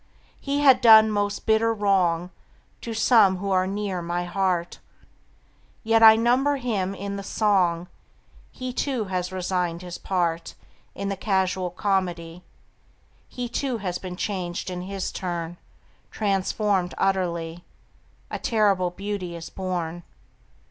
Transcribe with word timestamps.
He 0.39 0.61
had 0.61 0.81
done 0.81 1.11
most 1.11 1.45
bitter 1.45 1.71
wrong 1.71 2.31
To 2.81 2.91
some 2.91 3.37
who 3.37 3.51
are 3.51 3.67
near 3.67 4.01
my 4.01 4.23
heart, 4.23 4.79
Yet 5.83 6.01
I 6.01 6.15
number 6.15 6.55
him 6.55 6.95
in 6.95 7.17
the 7.17 7.21
song; 7.23 7.87
He, 8.51 8.73
too, 8.73 9.03
has 9.05 9.31
resigned 9.31 9.83
his 9.83 9.99
part 9.99 10.55
In 10.95 11.09
the 11.09 11.15
casual 11.15 11.69
comedy; 11.69 12.43
He, 13.29 13.47
too, 13.47 13.77
has 13.77 13.99
been 13.99 14.15
changed 14.15 14.71
in 14.71 14.81
his 14.81 15.11
turn, 15.11 15.57
Transformed 16.09 16.95
utterly: 16.97 17.63
A 18.31 18.39
terrible 18.39 18.89
beauty 18.89 19.35
is 19.35 19.51
born. 19.51 20.01